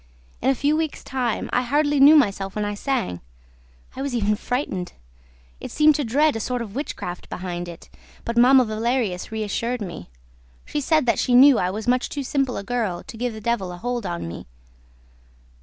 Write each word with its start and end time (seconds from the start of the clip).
In 0.41 0.49
a 0.49 0.55
few 0.55 0.75
weeks' 0.75 1.03
time, 1.03 1.47
I 1.53 1.61
hardly 1.61 1.99
knew 1.99 2.15
myself 2.15 2.55
when 2.55 2.65
I 2.65 2.73
sang. 2.73 3.21
I 3.95 4.01
was 4.01 4.15
even 4.15 4.35
frightened. 4.35 4.93
I 5.63 5.67
seemed 5.67 5.93
to 5.93 6.03
dread 6.03 6.35
a 6.35 6.39
sort 6.39 6.63
of 6.63 6.73
witchcraft 6.73 7.29
behind 7.29 7.67
it; 7.67 7.87
but 8.25 8.35
Mamma 8.35 8.65
Valerius 8.65 9.31
reassured 9.31 9.79
me. 9.79 10.09
She 10.65 10.81
said 10.81 11.05
that 11.05 11.19
she 11.19 11.35
knew 11.35 11.59
I 11.59 11.69
was 11.69 11.87
much 11.87 12.09
too 12.09 12.23
simple 12.23 12.57
a 12.57 12.63
girl 12.63 13.03
to 13.03 13.15
give 13.15 13.33
the 13.33 13.39
devil 13.41 13.71
a 13.71 13.77
hold 13.77 14.07
on 14.07 14.27
me 14.27 14.47